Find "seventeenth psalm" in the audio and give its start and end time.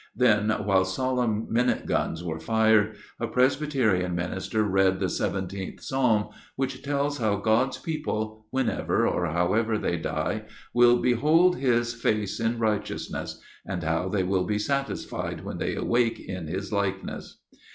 5.09-6.29